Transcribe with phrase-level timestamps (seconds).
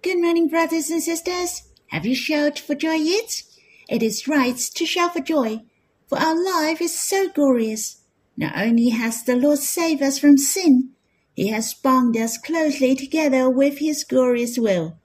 [0.00, 1.62] Good morning, brothers and sisters.
[1.88, 3.42] Have you shouted for joy yet?
[3.88, 5.62] It is right to shout for joy,
[6.06, 8.00] for our life is so glorious.
[8.36, 10.90] Not only has the Lord saved us from sin,
[11.34, 15.00] He has bound us closely together with His glorious will.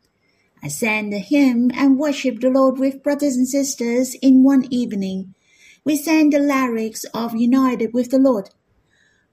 [0.61, 5.33] I sang the hymn and worshiped the Lord with brothers and sisters in one evening.
[5.83, 8.51] We sang the lyrics of United with the Lord.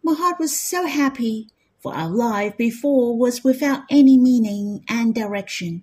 [0.02, 1.48] My heart was so happy,
[1.80, 5.82] for our life before was without any meaning and direction.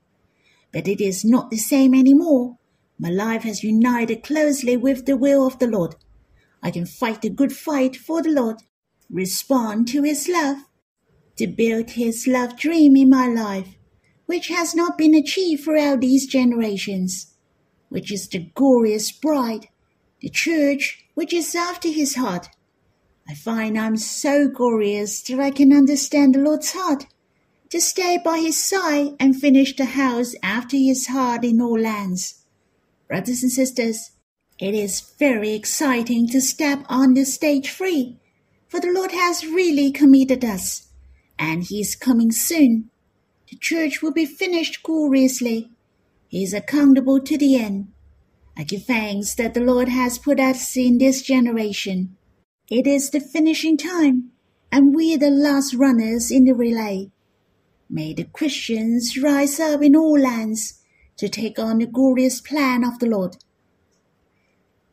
[0.71, 2.57] But it is not the same anymore.
[2.99, 5.95] My life has united closely with the will of the Lord.
[6.61, 8.57] I can fight the good fight for the Lord,
[9.09, 10.57] respond to His love,
[11.37, 13.75] to build His love dream in my life,
[14.25, 17.33] which has not been achieved throughout these generations,
[17.89, 19.69] which is the glorious bride,
[20.21, 22.47] the church which is after his heart.
[23.29, 27.07] I find I'm so glorious that I can understand the Lord's heart,
[27.69, 32.45] to stay by his side and finish the house after his heart in all lands.
[33.07, 34.11] Brothers and sisters,
[34.59, 38.17] it is very exciting to step on the stage free,
[38.67, 40.87] for the Lord has really committed us,
[41.37, 42.89] and he is coming soon
[43.49, 45.71] the church will be finished gloriously.
[46.27, 47.87] He is accountable to the end.
[48.57, 52.16] I give thanks that the Lord has put us in this generation.
[52.69, 54.31] It is the finishing time,
[54.71, 57.11] and we are the last runners in the relay.
[57.89, 60.81] May the Christians rise up in all lands
[61.17, 63.37] to take on the glorious plan of the Lord.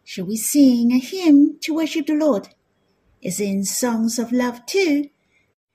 [0.05, 2.49] Shall we sing a hymn to worship the Lord?
[3.21, 5.09] It's in Songs of Love 2.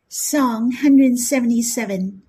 [0.07, 2.21] Song 177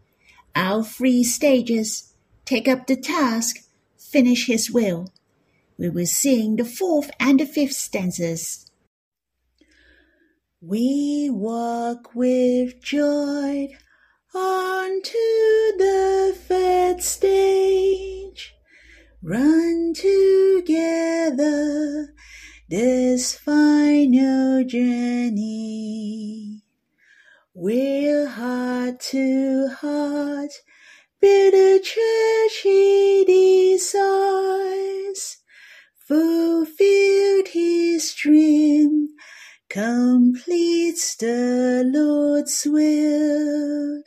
[0.54, 2.12] our three stages
[2.44, 3.56] take up the task,
[3.96, 5.12] finish his will.
[5.78, 8.69] We will sing the fourth and the fifth stanzas.
[10.62, 13.68] We walk with joy
[14.34, 15.08] onto
[15.78, 18.54] the third stage,
[19.22, 21.32] run together
[22.68, 26.60] this final journey.
[27.54, 30.52] We're heart to heart,
[31.22, 33.24] build a church he
[33.78, 35.38] desires,
[36.06, 39.09] fulfilled his dream,
[39.70, 44.02] completes the Lord's will.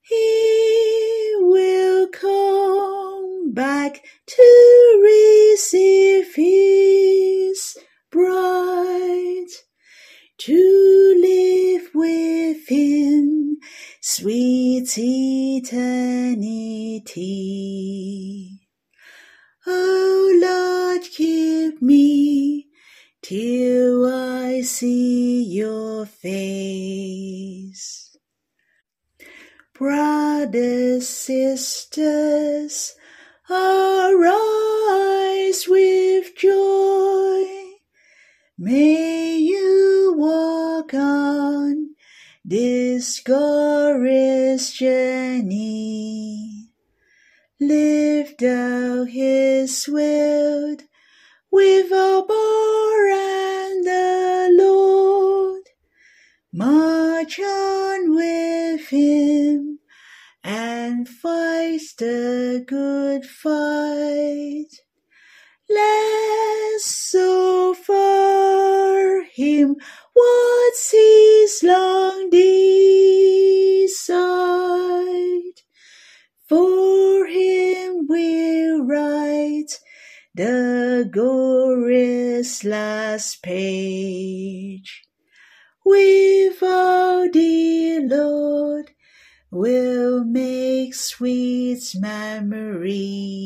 [0.00, 7.76] He will come back to receive his
[8.10, 9.52] bride
[10.38, 13.58] to live with him
[14.00, 15.82] sweet eternity.
[19.66, 22.71] Oh Lord, keep me
[23.32, 27.34] till I see your face.
[29.72, 32.94] Brothers, sisters,
[33.48, 34.20] arise
[35.66, 37.44] with joy.
[38.58, 41.94] May you walk on
[42.44, 46.68] this glorious journey.
[47.58, 50.76] Lift out his will
[51.52, 55.62] with Abba and the Lord.
[56.52, 59.78] March on with him
[60.42, 64.70] and fight the good fight.
[65.68, 67.92] Let's offer
[69.34, 69.76] him
[70.14, 72.62] what's his long desire.
[76.48, 79.81] For him we'll write
[80.34, 85.02] the glorious last page.
[85.84, 88.92] With our dear Lord,
[89.50, 93.36] we'll make sweet memories.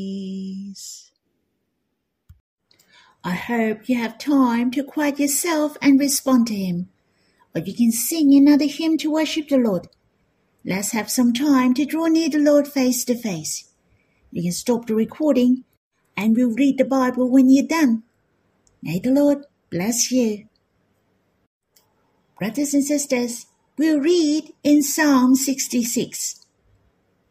[3.24, 6.90] I hope you have time to quiet yourself and respond to Him.
[7.52, 9.88] Or you can sing another hymn to worship the Lord.
[10.64, 13.72] Let's have some time to draw near the Lord face to face.
[14.30, 15.64] You can stop the recording
[16.16, 18.02] and we'll read the Bible when you're done.
[18.82, 20.48] May the Lord bless you.
[22.38, 23.46] Brothers and sisters,
[23.78, 26.46] we'll read in Psalm 66.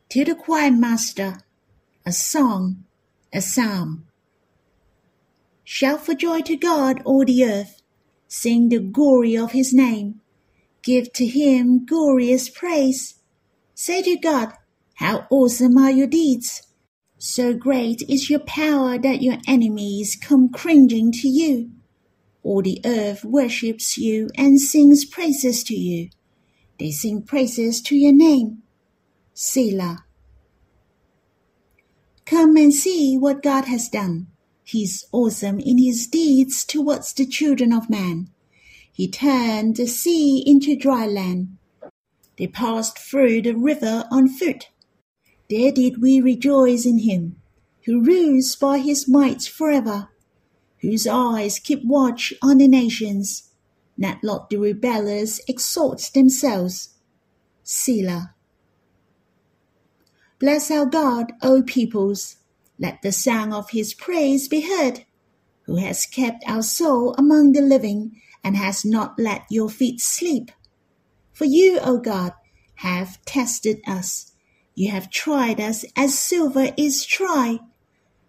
[0.10, 1.40] To the choir master,
[2.06, 2.86] a song,
[3.34, 4.06] a psalm.
[5.64, 7.82] Shout for joy to God, all the earth.
[8.28, 10.22] Sing the glory of his name.
[10.84, 13.16] Give to him glorious praise.
[13.74, 14.54] Say to God,
[14.96, 16.65] How awesome are your deeds!
[17.18, 21.72] So great is your power that your enemies come cringing to you.
[22.44, 26.10] All the earth worships you and sings praises to you.
[26.80, 28.64] They sing praises to your name.
[29.34, 30.06] Selah.
[32.26, 34.28] Come and see what God has done.
[34.64, 38.30] He's awesome in his deeds towards the children of man.
[38.92, 41.58] He turned the sea into dry land.
[42.38, 44.70] They passed through the river on foot.
[45.50, 47.42] There did we rejoice in him,
[47.86, 50.10] who rules by his might forever,
[50.82, 53.52] whose eyes keep watch on the nations.
[53.98, 56.96] Not let the rebellious exalt themselves.
[57.64, 58.34] Selah.
[60.40, 62.38] Bless our God, O peoples.
[62.78, 65.06] Let the sound of his praise be heard,
[65.64, 70.52] who has kept our soul among the living and has not let your feet sleep.
[71.32, 72.34] For you, O God,
[72.76, 74.34] have tested us.
[74.76, 77.60] You have tried us as silver is tried.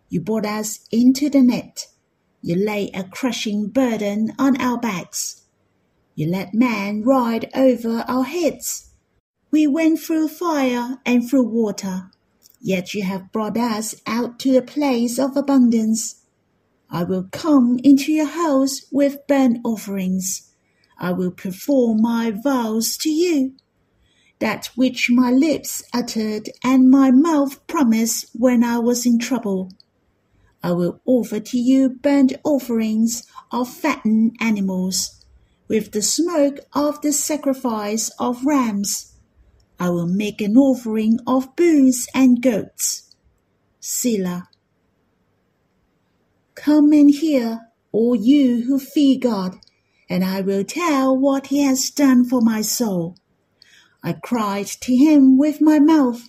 [0.08, 1.88] You brought us into the net.
[2.40, 5.43] You lay a crushing burden on our backs.
[6.14, 8.93] You let man ride over our heads.
[9.50, 12.10] We went through fire and through water,
[12.60, 16.22] yet you have brought us out to a place of abundance.
[16.88, 20.52] I will come into your house with burnt offerings.
[20.96, 23.56] I will perform my vows to you,
[24.38, 29.71] that which my lips uttered and my mouth promised when I was in trouble.
[30.62, 35.25] I will offer to you burnt offerings of fattened animals,
[35.69, 39.15] with the smoke of the sacrifice of rams.
[39.79, 43.15] I will make an offering of bulls and goats.
[43.81, 44.49] Selah.
[46.55, 47.61] Come and hear,
[47.93, 49.56] all you who fear God,
[50.09, 53.17] and I will tell what he has done for my soul.
[54.06, 56.29] I cried to him with my mouth,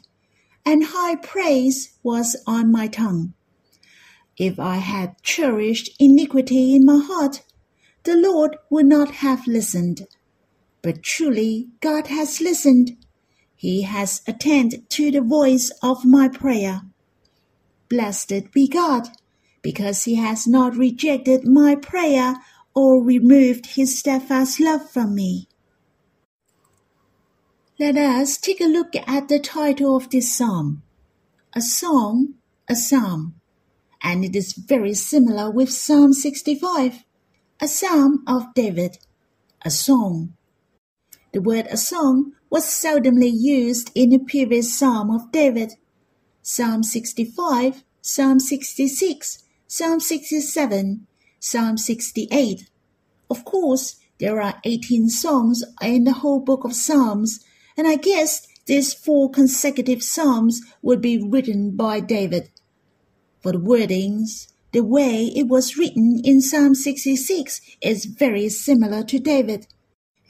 [0.65, 3.35] and high praise was on my tongue.
[4.35, 7.43] If I had cherished iniquity in my heart,
[8.03, 10.07] the Lord would not have listened.
[10.81, 12.97] But truly God has listened
[13.55, 16.81] he has attended to the voice of my prayer.
[17.89, 19.09] Blessed be God,
[19.61, 22.37] because he has not rejected my prayer
[22.75, 25.47] or removed his steadfast love from me.
[27.79, 30.81] Let us take a look at the title of this psalm.
[31.53, 32.33] A song,
[32.67, 33.35] a psalm.
[34.01, 37.03] And it is very similar with Psalm 65,
[37.61, 38.97] a psalm of David,
[39.61, 40.33] a song.
[41.33, 45.73] The word a song was seldomly used in the previous Psalm of David.
[46.41, 51.05] Psalm 65, Psalm 66, Psalm 67,
[51.39, 52.71] Psalm 68.
[53.29, 57.43] Of course, there are 18 songs in the whole book of Psalms,
[57.77, 62.49] and I guess these four consecutive Psalms would be written by David.
[63.39, 69.19] For the wordings, the way it was written in Psalm 66 is very similar to
[69.19, 69.67] David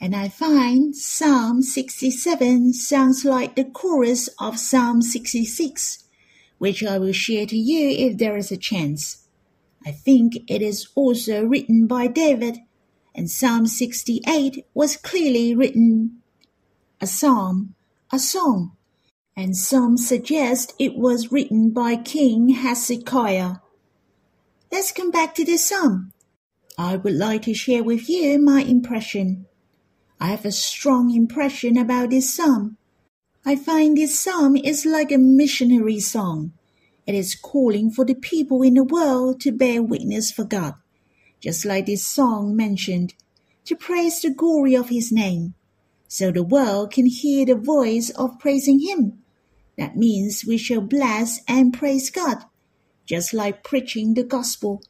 [0.00, 6.04] and I find Psalm 67 sounds like the chorus of Psalm 66,
[6.58, 9.26] which I will share to you if there is a chance.
[9.84, 12.58] I think it is also written by David,
[13.12, 16.22] and Psalm 68 was clearly written
[17.00, 17.74] a psalm,
[18.12, 18.72] a song,
[19.36, 23.56] and some suggest it was written by King Hezekiah.
[24.72, 26.12] Let's come back to this psalm.
[26.76, 29.46] I would like to share with you my impression.
[30.20, 32.78] I have a strong impression about this psalm.
[33.44, 36.52] I find this psalm is like a missionary song.
[37.06, 40.74] It is calling for the people in the world to bear witness for God,
[41.40, 43.14] just like this song mentioned,
[43.66, 45.54] to praise the glory of His name,
[46.08, 49.22] so the world can hear the voice of praising Him.
[49.76, 52.38] That means we shall bless and praise God,
[53.06, 54.82] just like preaching the gospel.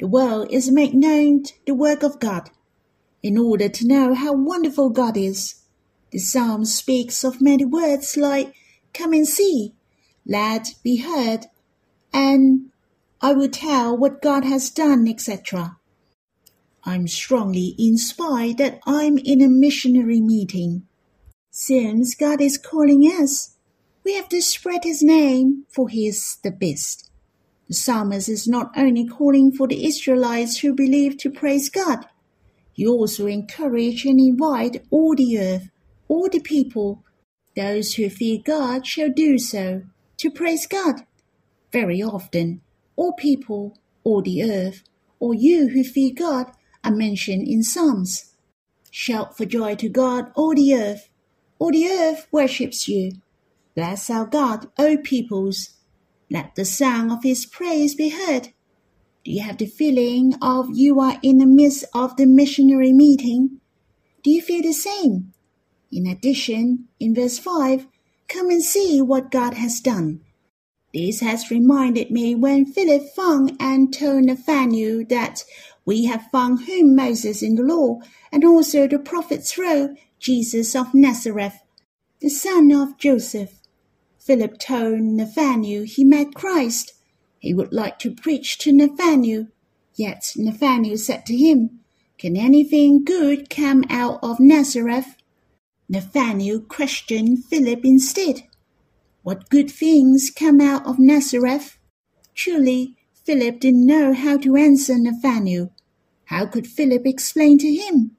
[0.00, 2.50] The world is made known the work of God
[3.22, 5.62] in order to know how wonderful God is.
[6.12, 8.54] The psalm speaks of many words like
[8.94, 9.74] come and see,
[10.24, 11.46] let be heard,
[12.12, 12.70] and
[13.20, 15.76] I will tell what God has done, etc.
[16.88, 20.86] I'm strongly inspired that I'm in a missionary meeting.
[21.50, 23.56] Since God is calling us,
[24.04, 27.10] we have to spread His name, for He is the best.
[27.66, 32.06] The psalmist is not only calling for the Israelites who believe to praise God,
[32.72, 35.70] he also encourage and invite all the earth,
[36.08, 37.02] all the people,
[37.56, 39.82] those who fear God shall do so,
[40.18, 41.06] to praise God.
[41.72, 42.60] Very often,
[42.94, 44.82] all people, all the earth,
[45.18, 46.52] or you who fear God
[46.86, 48.32] are mentioned in Psalms.
[48.90, 51.08] Shout for joy to God, all the earth.
[51.58, 53.12] All the earth worships you.
[53.74, 55.70] Bless our God, O peoples.
[56.30, 58.52] Let the sound of his praise be heard.
[59.24, 63.60] Do you have the feeling of you are in the midst of the missionary meeting?
[64.22, 65.32] Do you feel the same?
[65.90, 67.86] In addition, in verse 5,
[68.28, 70.20] come and see what God has done.
[70.94, 75.44] This has reminded me when Philip found and told Nathanael that
[75.86, 78.00] we have found whom Moses in the law
[78.32, 81.60] and also the prophets wrote, Jesus of Nazareth,
[82.20, 83.60] the son of Joseph.
[84.18, 86.94] Philip told Nathanael he met Christ.
[87.38, 89.46] He would like to preach to Nathanael.
[89.94, 91.80] Yet Nathanael said to him,
[92.18, 95.16] Can anything good come out of Nazareth?
[95.88, 98.42] Nathanael questioned Philip instead.
[99.22, 101.78] What good things come out of Nazareth?
[102.34, 105.72] Truly, Philip didn't know how to answer Nathanael.
[106.26, 108.16] How could Philip explain to him?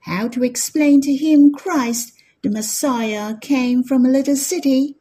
[0.00, 4.96] How to explain to him Christ, the Messiah, came from a little city?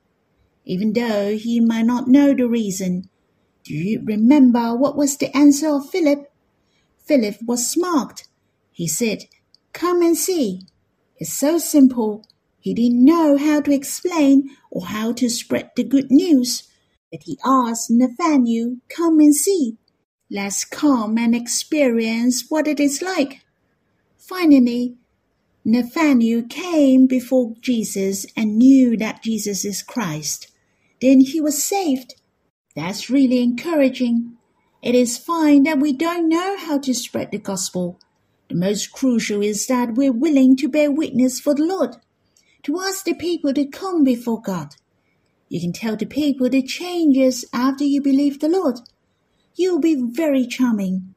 [0.66, 3.10] Even though he might not know the reason.
[3.64, 6.32] Do you remember what was the answer of Philip?
[7.00, 8.28] Philip was smart.
[8.72, 9.26] He said,
[9.74, 10.68] Come and see.
[11.18, 12.26] It's so simple.
[12.60, 16.68] He didn't know how to explain or how to spread the good news,
[17.12, 19.78] but he asked Nathanael, Come and see.
[20.34, 23.42] Let's come and experience what it is like.
[24.18, 24.96] Finally,
[25.66, 30.48] Nathanael came before Jesus and knew that Jesus is Christ.
[31.02, 32.16] Then he was saved.
[32.78, 34.38] That's really encouraging.
[34.82, 38.00] It is fine that we don't know how to spread the gospel.
[38.48, 41.98] The most crucial is that we're willing to bear witness for the Lord
[42.64, 44.76] to ask the people to come before God.
[45.50, 48.80] You can tell the people the changes after you believe the Lord.
[49.56, 51.14] You'll be very charming.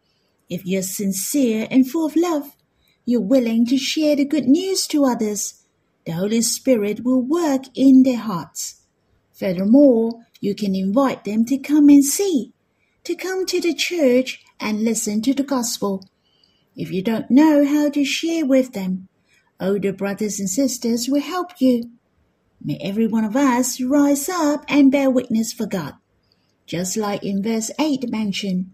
[0.49, 2.57] If you're sincere and full of love,
[3.05, 5.63] you're willing to share the good news to others.
[6.07, 8.83] The Holy Spirit will work in their hearts.
[9.33, 12.53] Furthermore, you can invite them to come and see,
[13.05, 16.09] to come to the church and listen to the gospel.
[16.77, 19.09] If you don't know how to share with them,
[19.61, 21.91] Older brothers and sisters will help you.
[22.63, 25.95] May every one of us rise up and bear witness for God.
[26.67, 28.71] Just like in verse 8 mentioned,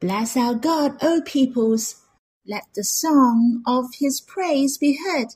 [0.00, 2.02] Bless our God, O peoples.
[2.46, 5.28] Let the song of his praise be heard.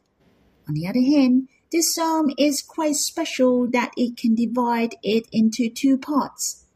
[0.69, 5.69] On the other hand, this psalm is quite special that it can divide it into
[5.69, 6.67] two parts.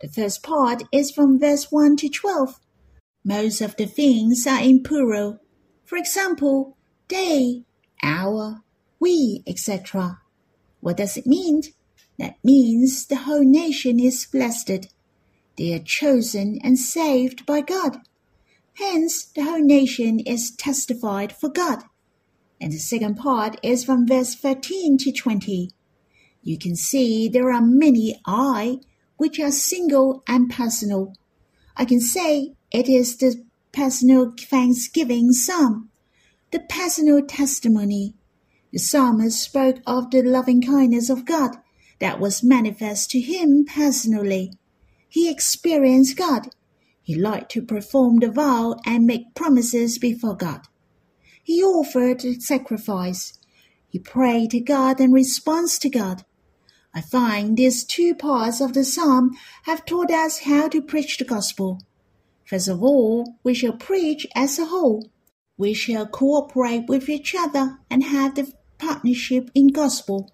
[0.00, 2.60] The first part is from verse 1 to 12.
[3.24, 5.38] Most of the things are in plural.
[5.84, 6.76] For example,
[7.08, 7.64] they,
[8.02, 8.62] our,
[8.98, 10.20] we, etc.
[10.80, 11.62] What does it mean?
[12.22, 14.94] That means the whole nation is blessed.
[15.58, 17.98] They are chosen and saved by God.
[18.74, 21.82] Hence, the whole nation is testified for God.
[22.60, 25.70] And the second part is from verse 13 to 20.
[26.44, 28.78] You can see there are many I,
[29.16, 31.14] which are single and personal.
[31.76, 35.90] I can say it is the personal thanksgiving psalm
[36.52, 38.14] the personal testimony.
[38.70, 41.56] The psalmist spoke of the loving kindness of God
[41.98, 44.52] that was manifest to him personally.
[45.08, 46.48] He experienced God.
[47.02, 50.62] He liked to perform the vow and make promises before God.
[51.42, 53.38] He offered a sacrifice.
[53.88, 56.24] He prayed to God and responds to God.
[56.94, 59.32] I find these two parts of the psalm
[59.64, 61.80] have taught us how to preach the gospel.
[62.44, 65.10] First of all, we shall preach as a whole.
[65.56, 70.30] We shall cooperate with each other and have the partnership in gospel.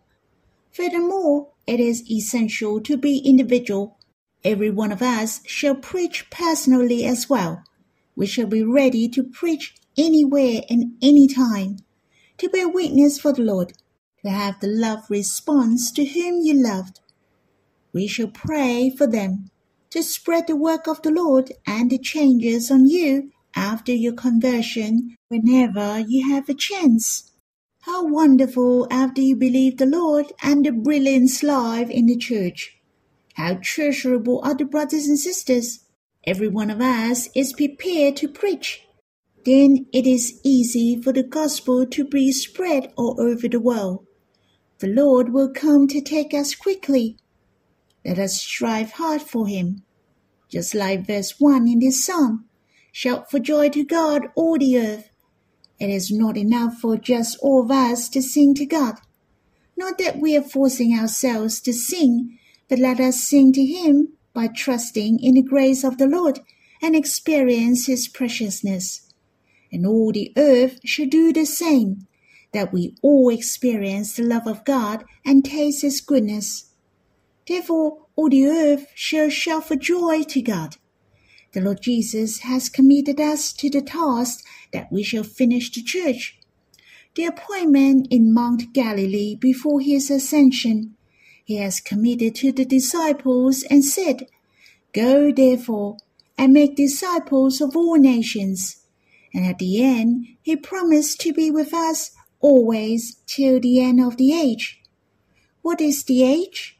[0.72, 3.98] Furthermore, it is essential to be individual.
[4.44, 7.64] Every one of us shall preach personally as well.
[8.14, 11.78] We shall be ready to preach anywhere and any time,
[12.38, 13.72] to bear witness for the Lord,
[14.22, 17.00] to have the love response to whom you loved.
[17.92, 19.50] We shall pray for them,
[19.90, 25.16] to spread the work of the Lord and the changes on you after your conversion
[25.28, 27.27] whenever you have a chance.
[27.82, 32.76] How wonderful after you believe the Lord and the brilliant life in the church.
[33.34, 35.84] How treasurable are the brothers and sisters.
[36.26, 38.82] Every one of us is prepared to preach.
[39.44, 44.06] Then it is easy for the gospel to be spread all over the world.
[44.80, 47.16] The Lord will come to take us quickly.
[48.04, 49.84] Let us strive hard for him.
[50.48, 52.46] Just like verse 1 in this psalm.
[52.90, 55.10] Shout for joy to God, all the earth.
[55.78, 58.96] It is not enough for just all of us to sing to God.
[59.76, 64.48] Not that we are forcing ourselves to sing, but let us sing to Him by
[64.48, 66.40] trusting in the grace of the Lord
[66.82, 69.12] and experience His preciousness.
[69.70, 72.06] And all the earth should do the same,
[72.52, 76.72] that we all experience the love of God and taste His goodness.
[77.46, 80.76] Therefore, all the earth shall shout for joy to God.
[81.52, 86.38] The Lord Jesus has committed us to the task that we shall finish the church.
[87.14, 90.94] The appointment in Mount Galilee before his ascension,
[91.44, 94.26] he has committed to the disciples and said,
[94.92, 95.96] Go therefore
[96.36, 98.84] and make disciples of all nations.
[99.32, 104.16] And at the end, he promised to be with us always till the end of
[104.18, 104.80] the age.
[105.62, 106.78] What is the age?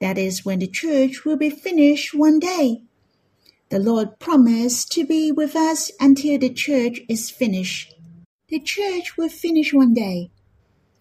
[0.00, 2.82] That is when the church will be finished one day.
[3.70, 7.94] The Lord promised to be with us until the church is finished.
[8.48, 10.30] The church will finish one day.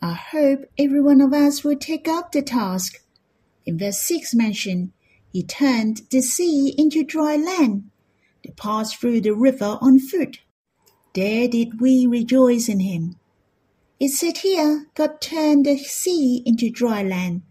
[0.01, 3.01] I hope every one of us will take up the task
[3.69, 4.93] in verse 6 mentioned,
[5.31, 7.91] he turned the sea into dry land.
[8.43, 10.39] They passed through the river on foot.
[11.13, 13.17] There did we rejoice in him.
[13.99, 17.43] It said here, God turned the sea into dry land,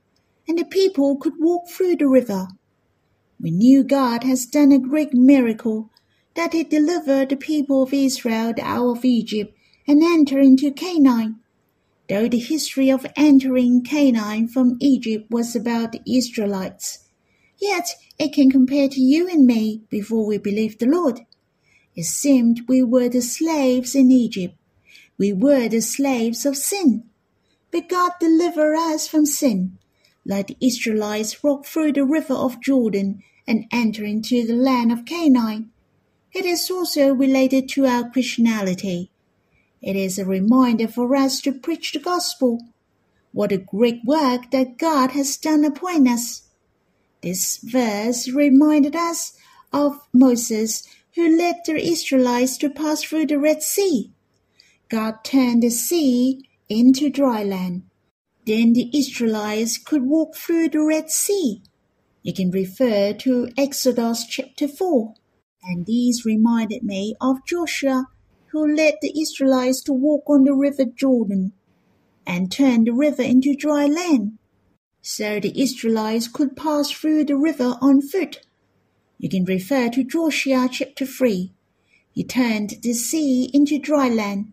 [0.48, 2.48] and the people could walk through the river.
[3.40, 5.90] We knew God has done a great miracle,
[6.34, 11.38] that he delivered the people of Israel out of Egypt and entered into Canaan.
[12.08, 17.06] Though the history of entering Canaan from Egypt was about the Israelites,
[17.60, 21.20] yet it can compare to you and me before we believed the Lord.
[21.94, 24.56] It seemed we were the slaves in Egypt.
[25.16, 27.04] We were the slaves of sin.
[27.70, 29.78] But God delivered us from sin,
[30.24, 35.06] like the Israelites walked through the river of Jordan and enter into the land of
[35.06, 35.70] Canaan.
[36.32, 39.10] It is also related to our Christianity.
[39.80, 42.60] It is a reminder for us to preach the gospel.
[43.32, 46.42] What a great work that God has done upon us.
[47.22, 49.32] This verse reminded us
[49.72, 54.12] of Moses who led the Israelites to pass through the Red Sea.
[54.90, 57.84] God turned the sea into dry land.
[58.46, 61.62] Then the Israelites could walk through the Red Sea.
[62.22, 65.14] You can refer to Exodus chapter 4.
[65.62, 68.06] And these reminded me of Joshua
[68.52, 71.52] who led the Israelites to walk on the river Jordan
[72.26, 74.38] and turn the river into dry land,
[75.00, 78.40] so the Israelites could pass through the river on foot.
[79.18, 81.52] You can refer to Joshua chapter 3.
[82.12, 84.52] He turned the sea into dry land.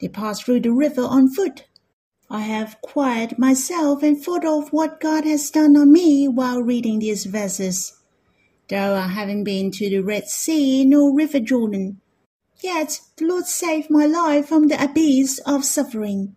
[0.00, 1.64] They passed through the river on foot.
[2.34, 6.98] I have quieted myself and thought of what God has done on me while reading
[6.98, 8.00] these verses.
[8.68, 12.00] Though I haven't been to the Red Sea nor River Jordan,
[12.62, 16.34] Yet the Lord saved my life from the abyss of suffering.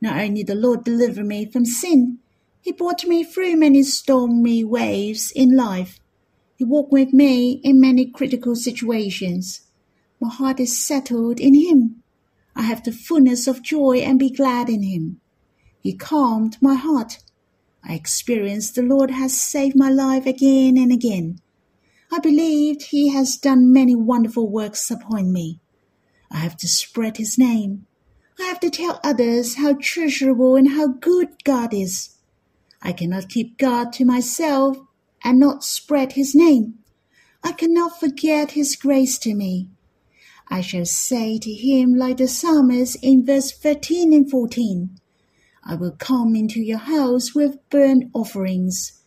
[0.00, 2.18] Not only the Lord delivered me from sin,
[2.60, 6.00] He brought me through many stormy waves in life.
[6.56, 9.60] He walked with me in many critical situations.
[10.20, 12.02] My heart is settled in Him.
[12.56, 15.20] I have the fullness of joy and be glad in Him.
[15.86, 17.20] He calmed my heart.
[17.84, 21.40] I experienced the Lord has saved my life again and again.
[22.10, 25.60] I believed He has done many wonderful works upon me.
[26.28, 27.86] I have to spread his name.
[28.36, 32.16] I have to tell others how treasurable and how good God is.
[32.82, 34.76] I cannot keep God to myself
[35.22, 36.80] and not spread his name.
[37.44, 39.70] I cannot forget his grace to me.
[40.48, 44.98] I shall say to him like the psalmist in verse 13 and 14,
[45.68, 49.02] I will come into your house with burnt offerings.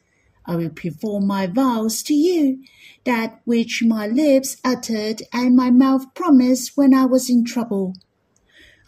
[0.45, 2.61] I will perform my vows to you,
[3.05, 7.95] that which my lips uttered and my mouth promised when I was in trouble.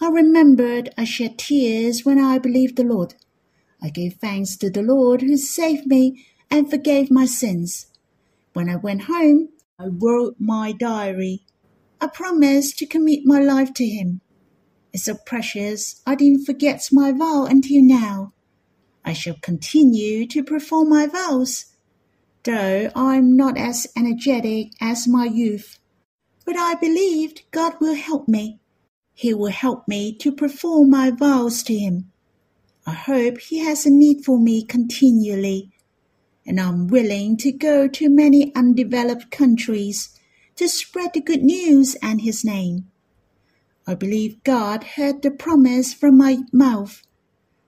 [0.02, 3.14] I remembered I shed tears when I believed the Lord.
[3.82, 7.88] I gave thanks to the Lord who saved me and forgave my sins.
[8.54, 11.46] When I went home, I wrote my diary.
[12.02, 14.20] I promised to commit my life to Him.
[14.93, 18.34] It's so precious I didn't forget my vow until now.
[19.06, 21.65] I shall continue to perform my vows,
[22.43, 25.80] though I'm not as energetic as my youth.
[26.45, 28.60] But I believed God will help me.
[29.13, 32.12] He will help me to perform my vows to Him.
[32.86, 35.71] I hope He has a need for me continually,
[36.45, 40.10] and I'm willing to go to many undeveloped countries
[40.58, 42.90] to spread the good news and His name.
[43.91, 47.04] I believe God heard the promise from my mouth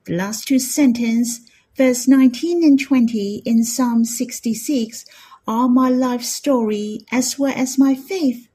[0.06, 1.42] the last two sentences,
[1.76, 5.04] verse 19 and 20 in Psalm 66,
[5.46, 8.48] are my life story as well as my faith.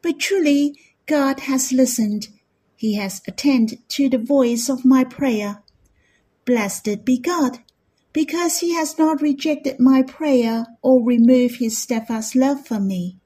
[0.00, 2.28] But truly, God has listened.
[2.76, 5.60] He has attended to the voice of my prayer.
[6.44, 7.58] Blessed be God,
[8.12, 13.18] because he has not rejected my prayer or removed his steadfast love from me.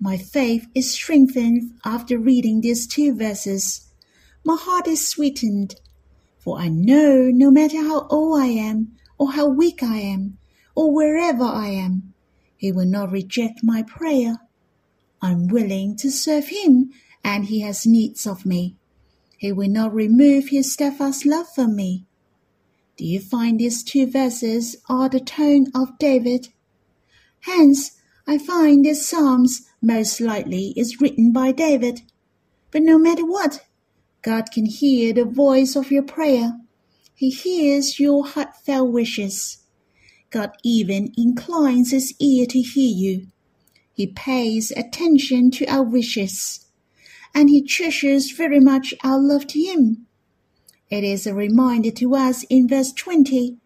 [0.00, 3.88] My faith is strengthened after reading these two verses.
[4.44, 5.76] My heart is sweetened
[6.48, 10.38] for I know no matter how old I am, or how weak I am,
[10.74, 12.14] or wherever I am,
[12.56, 14.38] He will not reject my prayer.
[15.20, 16.90] I'm willing to serve Him,
[17.22, 18.76] and He has needs of me.
[19.36, 22.06] He will not remove His steadfast love from me.
[22.96, 26.48] Do you find these two verses are the tone of David?
[27.40, 27.97] Hence,
[28.30, 32.02] I find this Psalms most likely is written by David.
[32.70, 33.64] But no matter what,
[34.20, 36.52] God can hear the voice of your prayer.
[37.14, 39.64] He hears your heartfelt wishes.
[40.28, 43.28] God even inclines his ear to hear you.
[43.94, 46.66] He pays attention to our wishes,
[47.34, 50.06] and he treasures very much our love to him.
[50.90, 53.56] It is a reminder to us in verse 20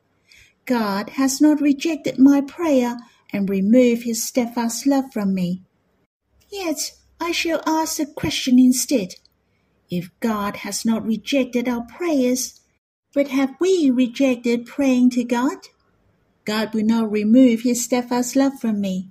[0.67, 2.97] God has not rejected my prayer
[3.33, 5.63] and remove his steadfast love from me.
[6.51, 9.15] Yet I shall ask the question instead
[9.91, 12.61] if God has not rejected our prayers,
[13.15, 15.59] but have we rejected praying to God?
[16.45, 19.11] God will not remove his steadfast love from me.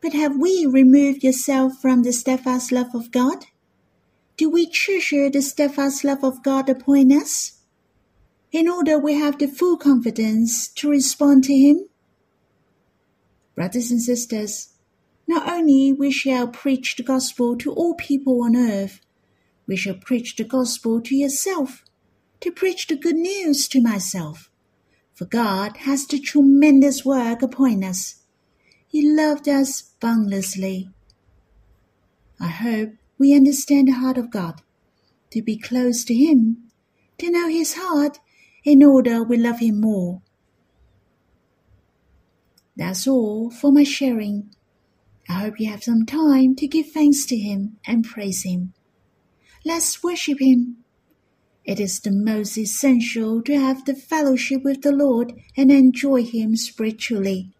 [0.00, 3.46] But have we removed yourself from the steadfast love of God?
[4.36, 7.60] Do we treasure the steadfast love of God upon us?
[8.50, 11.88] In order we have the full confidence to respond to him?
[13.54, 14.74] Brothers and sisters,
[15.26, 19.00] not only we shall preach the gospel to all people on earth,
[19.66, 21.84] we shall preach the gospel to yourself,
[22.40, 24.50] to preach the good news to myself
[25.14, 28.16] for God has the tremendous work upon us.
[28.86, 30.90] He loved us boundlessly.
[32.40, 34.62] I hope we understand the heart of God,
[35.30, 36.70] to be close to Him,
[37.18, 38.18] to know His heart,
[38.64, 40.20] in order we love Him more.
[42.76, 44.50] That's all for my sharing.
[45.28, 48.74] I hope you have some time to give thanks to Him and praise Him.
[49.64, 50.78] Let's worship Him.
[51.64, 56.56] It is the most essential to have the fellowship with the Lord and enjoy Him
[56.56, 57.52] spiritually.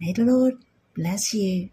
[0.00, 0.54] May the Lord
[0.94, 1.70] bless you.